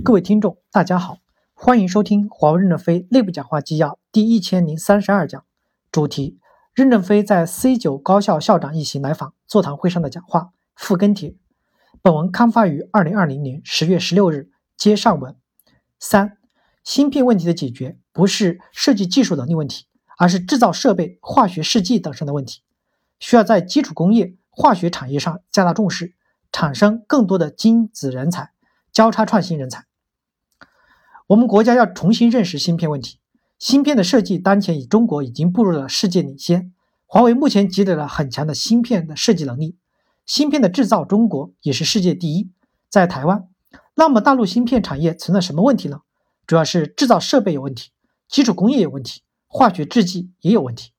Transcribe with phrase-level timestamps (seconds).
[0.00, 1.18] 各位听众，大家好，
[1.52, 5.44] 欢迎收听华为任正非内部讲话纪要第一千零三十二讲，
[5.92, 6.38] 主题：
[6.72, 10.52] 任正非在 C 九高校校长一行来访座谈会上的讲话。
[10.74, 11.36] 附跟帖。
[12.00, 15.36] 本文刊发于二零二零年十月十六日，接上文。
[16.00, 16.38] 三、
[16.82, 19.84] 芯片问题的解决不是设计技术能力问题，
[20.16, 22.62] 而是制造设备、化学试剂等上的问题，
[23.20, 26.14] 需要在基础工业、化学产业上加大重视，
[26.50, 28.51] 产生更多的精子人才。
[28.92, 29.86] 交叉创新人才，
[31.28, 33.18] 我们国家要重新认识芯片问题。
[33.58, 36.74] 芯片的设计当前以中国已经步入了世界领先，
[37.06, 39.76] 华为目前积累了很强的芯片的设计能力，
[40.26, 42.50] 芯片的制造中国也是世界第一，
[42.90, 43.48] 在台湾。
[43.94, 46.00] 那么大陆芯片产业存在什么问题呢？
[46.46, 47.92] 主要是制造设备有问题，
[48.28, 50.90] 基础工业有问题，化学制剂也有问题。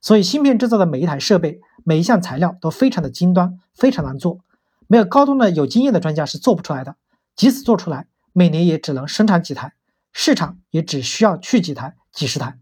[0.00, 4.40] 所以芯片制造的每一台设备、每一项材料都非常的精端，非常难做，
[4.88, 6.96] 没有高端的有经验的专家是做不出来的。
[7.36, 9.74] 即使做出来，每年也只能生产几台，
[10.12, 12.58] 市场也只需要去几台、几十台，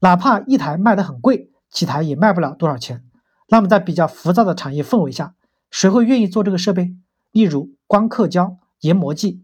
[0.00, 3.04] 哪怕一台卖得很贵，几台也卖不了多少钱。
[3.48, 5.34] 那么在比较浮躁的产业氛围下，
[5.70, 6.96] 谁会愿意做这个设备？
[7.30, 9.42] 例如光刻胶、研磨剂，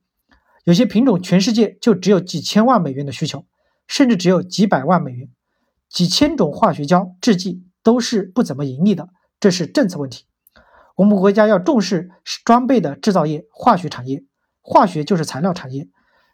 [0.64, 3.44] 有些品种全世界就只有几千万美元的需求，
[3.86, 5.28] 甚至只有几百万美元。
[5.90, 10.24] 几千种化学胶制剂都是不怎么盈利的，这是政策问题。
[10.96, 12.10] 我们国家要重视
[12.44, 14.24] 装备的制造业、化学产业。
[14.66, 15.88] 化学就是材料产业，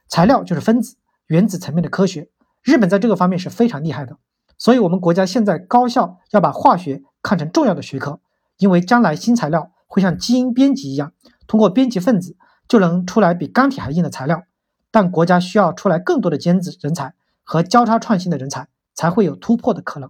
[0.06, 2.30] 材料就是分子、原子层面的科学。
[2.62, 4.18] 日本在这个方面是非常厉害的，
[4.56, 8.20] 所以我们国家现在高校要把化学看成重要的学科，
[8.56, 11.12] 因为将来新材料会像基因编辑一样，
[11.48, 12.36] 通过编辑分子
[12.68, 14.44] 就能出来比钢铁还硬的材料。
[14.92, 20.08] 但国家需要出来更多的尖子人才和交叉创新的人才，才会有突破的可能。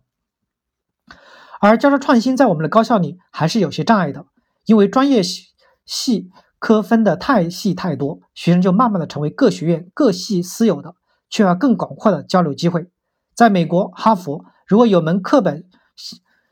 [1.60, 4.26] 而交叉创新在我们的高校里还是有些障碍的，
[4.66, 6.30] 因为专业系。
[6.60, 10.94] 科分的太细太多，学生就慢慢的成为各学院各系私有的，
[11.30, 12.88] 缺乏更广阔的交流机会。
[13.34, 15.64] 在美国，哈佛如果有门课本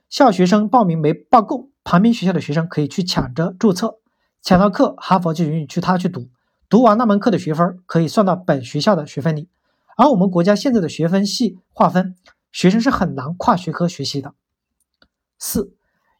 [0.09, 3.99] 校学生报名没报够，旁边学校的学生可以去抢着注册，
[4.41, 6.31] 抢到课，哈佛就允许去他去读，
[6.71, 9.50] 读完那门课的学分可以算到本学校的学分里。
[9.99, 12.16] 而我们国家现在的学分系划分，
[12.50, 14.33] 学生是很难跨学科学习的。
[15.38, 15.75] 四，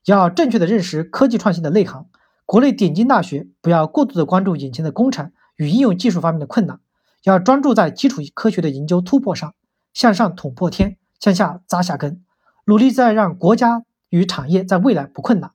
[0.04, 2.04] 要正确的认识科技创新的内涵。
[2.48, 6.81] 国内顶尖大学不要过度的关注眼前的工程与应用技术方面的困难，
[7.22, 9.54] 要专注在基础科学的研究突破上，
[9.92, 12.25] 向上捅破天，向下扎下根，
[12.64, 15.50] 努力在让国家与产业在未来不困难。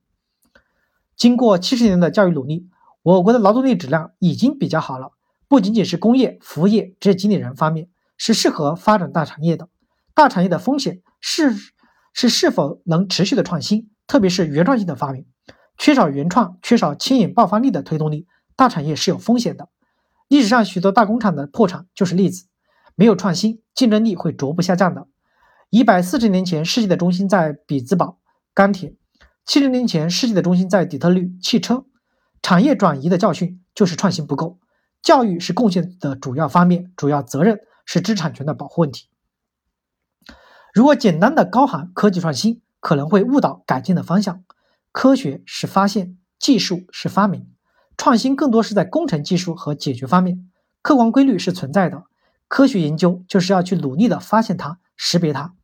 [1.16, 2.70] 经过七十年的教育努力，
[3.02, 5.14] 我国的劳动力质量已经比较好了，
[5.48, 9.68] 不仅仅是工业、服务业职业经理人方面是适合发展大产业的。
[10.14, 11.56] 大产业的风险是
[12.14, 15.26] 是是否能持续的创新，特别是原创性的发明。
[15.78, 19.70] 缺少原创、缺少牵引爆发力的推动力，大产业是有风险的。
[20.28, 22.46] 历史上许多大工厂的破产就是例子。
[22.96, 25.08] 没有创新，竞争力会逐步下降的。
[25.70, 28.20] 一百四十年前，世界的中心在比兹堡
[28.54, 28.92] 钢铁；
[29.46, 31.86] 七十年前，世界的中心在底特律汽车。
[32.42, 34.60] 产业转移的教训就是创新不够。
[35.02, 39.10] 教育是贡献的主要方面，主要责任是知识产权的保护问题。
[40.74, 44.44] 如果简单的高喊科技创新，可能会误导改进的方向。
[44.94, 47.50] 科学是发现，技术是发明，
[47.98, 50.48] 创新更多是在工程技术和解决方面。
[50.84, 52.04] 客观规律是存在的，
[52.48, 55.56] 科学研究就是要去努力的发现它、识别它。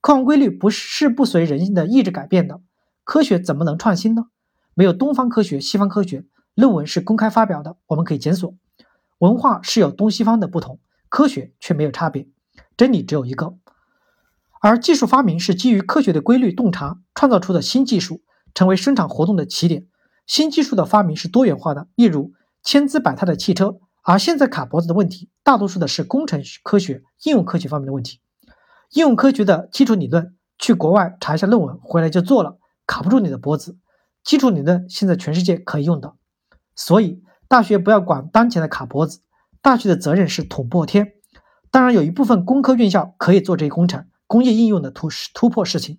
[0.00, 2.60] 客观规律不是不随人性的意志改变的，
[3.02, 4.26] 科学怎么能创新呢？
[4.74, 6.24] 没有东方科学、西方科学，
[6.54, 8.54] 论文是公开发表的，我们可以检索。
[9.18, 10.78] 文化是有东西方的不同，
[11.08, 12.28] 科学却没有差别，
[12.76, 13.58] 真理只有一个。
[14.60, 18.22] 而技术发明是基于科学的规律洞察创造出的新技术。
[18.54, 19.86] 成为生产活动的起点。
[20.26, 22.32] 新技术的发明是多元化的，例如
[22.62, 23.78] 千姿百态的汽车。
[24.02, 28.20] 而现在卡脖子的问题，大多数的是工程科学、应用科学方面的问题。
[28.92, 33.76] 应用科学的基础理论，去国外查一下论文，回来就做了，卡不住你的脖子。
[34.24, 36.14] 基础理论现在全世界可以用的，
[36.74, 39.20] 所以大学不要管当前的卡脖子，
[39.60, 41.12] 大学的责任是捅破天。
[41.70, 45.98] 当然，有一部分工科院校可以做这些工程、工业应用的突突破事情。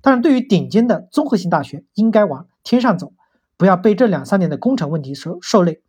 [0.00, 3.12] 但是对于顶尖的综合性大学，应该往天上走，
[3.56, 5.82] 不要被这两三年的工程问题受受累，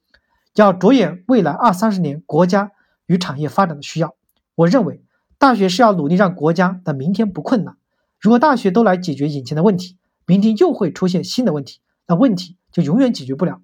[0.55, 2.71] 要着眼未来二三十年国家
[3.05, 4.15] 与产业发展的需要。
[4.55, 5.03] 我认为，
[5.37, 7.77] 大学是要努力让国家的明天不困难。
[8.19, 13.61] 如果大学都来解决眼前的问题，明天又会出现新的问题，那问题就永远解决不了。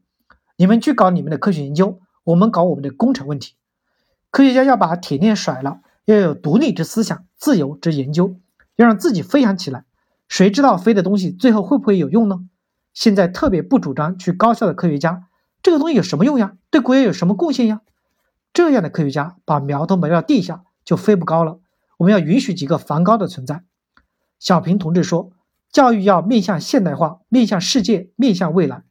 [0.56, 3.56] 你们去搞你们的科学研究，我们搞我们的工程问题。
[4.32, 8.38] 科学家要把铁链甩了，要有独立之思想，自由之研究，
[8.78, 9.84] 要让自己飞翔起来。
[10.27, 12.39] 谁知道飞的东西最后会不会有用呢？
[12.94, 15.27] 现在特别不主张去高校的科学家，
[15.62, 16.57] 这个东西有什么用呀？
[16.72, 17.81] 对国家有什么贡献呀？
[18.54, 21.60] 这样的科学家把苗头埋到地下就飞不高了。
[21.98, 23.63] 我们要允许几个梵高的存在。
[24.39, 25.31] 小平同志说
[25.72, 28.83] ：“教育要面向现代化，面向世界，面向未来。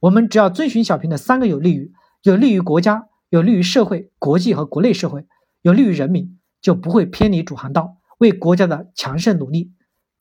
[0.00, 1.92] 我们只要遵循小平的三个有利于：
[2.22, 5.26] 有利于国家，有利于社会、国际和国内社会，
[5.62, 9.72] 有利于人民，就不会偏离主航道，为国家的强盛努力。”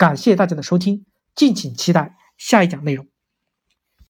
[0.01, 1.06] 感谢大家的收听，
[1.36, 3.06] 敬请期待下一讲内容。